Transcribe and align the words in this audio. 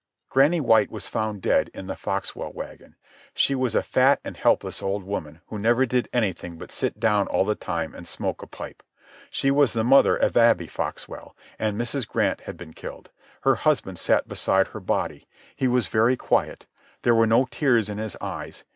Granny 0.31 0.59
White 0.59 0.89
was 0.89 1.07
found 1.07 1.43
dead 1.43 1.69
in 1.75 1.85
the 1.85 1.95
Foxwell 1.95 2.51
wagon. 2.53 2.95
She 3.35 3.53
was 3.53 3.75
a 3.75 3.83
fat 3.83 4.19
and 4.23 4.35
helpless 4.35 4.81
old 4.81 5.03
woman 5.03 5.41
who 5.49 5.59
never 5.59 5.85
did 5.85 6.09
anything 6.11 6.57
but 6.57 6.71
sit 6.71 6.99
down 6.99 7.27
all 7.27 7.45
the 7.45 7.53
time 7.53 7.93
and 7.93 8.07
smoke 8.07 8.41
a 8.41 8.47
pipe. 8.47 8.81
She 9.29 9.51
was 9.51 9.73
the 9.73 9.83
mother 9.83 10.15
of 10.15 10.35
Abby 10.35 10.65
Foxwell. 10.65 11.35
And 11.59 11.79
Mrs. 11.79 12.07
Grant 12.07 12.41
had 12.41 12.57
been 12.57 12.73
killed. 12.73 13.11
Her 13.41 13.53
husband 13.53 13.99
sat 13.99 14.27
beside 14.27 14.69
her 14.69 14.79
body. 14.79 15.27
He 15.55 15.67
was 15.67 15.87
very 15.87 16.17
quiet. 16.17 16.65
There 17.03 17.13
were 17.13 17.27
no 17.27 17.47
tears 17.51 17.87
in 17.87 17.99
his 17.99 18.17
eyes. 18.19 18.63